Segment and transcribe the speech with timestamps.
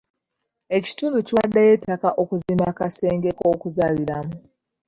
[0.77, 4.35] Ekitundu kiwaddeyo ettaka okuzimba akasenge k'okuzaaliramu.